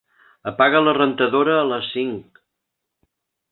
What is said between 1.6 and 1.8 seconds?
a